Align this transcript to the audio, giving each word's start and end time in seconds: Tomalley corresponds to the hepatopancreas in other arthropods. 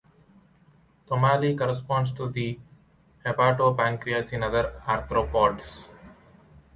Tomalley 1.05 1.55
corresponds 1.55 2.11
to 2.13 2.27
the 2.27 2.57
hepatopancreas 3.23 4.33
in 4.33 4.41
other 4.41 4.81
arthropods. 4.87 5.85